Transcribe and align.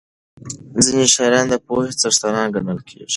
ځینې 0.83 1.05
شاعران 1.15 1.45
د 1.49 1.55
پوهې 1.65 1.91
څښتنان 2.01 2.47
ګڼل 2.55 2.79
کېږي. 2.87 3.07